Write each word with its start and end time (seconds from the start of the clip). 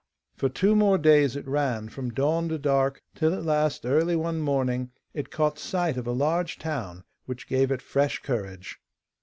For 0.35 0.49
two 0.49 0.75
more 0.75 0.97
days 0.97 1.35
it 1.35 1.47
ran, 1.47 1.87
from 1.87 2.09
dawn 2.09 2.49
to 2.49 2.57
dark, 2.57 3.03
till 3.13 3.35
at 3.35 3.45
last 3.45 3.85
early 3.85 4.15
one 4.15 4.39
morning 4.39 4.89
it 5.13 5.29
caught 5.29 5.59
sight 5.59 5.95
of 5.95 6.07
a 6.07 6.11
large 6.11 6.57
town, 6.57 7.03
which 7.27 7.47
gave 7.47 7.69
it 7.69 7.83
fresh 7.83 8.17
courage. 8.17 8.79